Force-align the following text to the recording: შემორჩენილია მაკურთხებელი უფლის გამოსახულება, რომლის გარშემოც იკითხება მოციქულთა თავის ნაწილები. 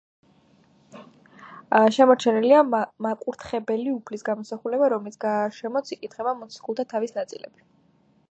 შემორჩენილია 1.97 2.61
მაკურთხებელი 3.07 3.93
უფლის 3.97 4.25
გამოსახულება, 4.31 4.89
რომლის 4.95 5.21
გარშემოც 5.25 5.95
იკითხება 5.97 6.33
მოციქულთა 6.43 6.87
თავის 6.95 7.17
ნაწილები. 7.19 7.67